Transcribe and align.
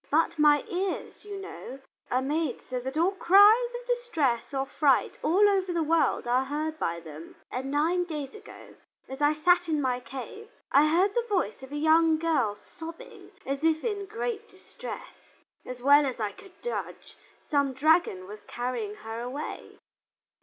But 0.09 0.39
my 0.39 0.63
ears, 0.63 1.23
you 1.25 1.39
know, 1.39 1.79
are 2.09 2.23
made 2.23 2.63
so 2.63 2.79
that 2.79 2.97
all 2.97 3.11
cries 3.11 3.69
of 3.79 3.85
distress 3.85 4.51
or 4.51 4.65
fright 4.65 5.19
all 5.21 5.47
over 5.47 5.71
the 5.71 5.83
world 5.83 6.25
are 6.25 6.43
heard 6.45 6.79
by 6.79 6.99
them. 7.01 7.35
And 7.51 7.69
nine 7.69 8.05
days 8.05 8.33
ago, 8.33 8.73
as 9.07 9.21
I 9.21 9.33
sat 9.33 9.69
in 9.69 9.79
my 9.79 9.99
cave, 9.99 10.49
I 10.71 10.87
heard 10.87 11.13
the 11.13 11.27
voice 11.29 11.61
of 11.61 11.71
a 11.71 11.75
young 11.77 12.17
girl 12.17 12.55
sobbing 12.55 13.29
as 13.45 13.63
if 13.63 13.83
in 13.83 14.07
great 14.07 14.49
distress. 14.49 15.35
As 15.67 15.83
well 15.83 16.07
as 16.07 16.19
I 16.19 16.31
could 16.31 16.63
judge, 16.63 17.15
some 17.47 17.73
dragon 17.73 18.25
was 18.25 18.41
carrying 18.47 18.95
her 18.95 19.19
away." 19.21 19.77